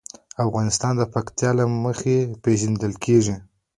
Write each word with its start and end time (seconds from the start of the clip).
افغانستان 0.45 0.93
د 0.97 1.03
پکتیکا 1.13 1.49
له 1.59 1.65
مخې 1.83 2.17
پېژندل 2.43 2.93
کېږي. 3.03 3.35